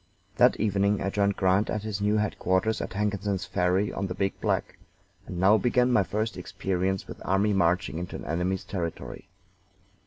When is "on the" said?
3.93-4.15